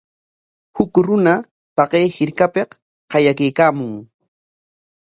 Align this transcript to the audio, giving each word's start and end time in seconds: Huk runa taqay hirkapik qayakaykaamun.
Huk 0.77 0.93
runa 1.07 1.33
taqay 1.75 2.05
hirkapik 2.15 2.69
qayakaykaamun. 3.11 3.93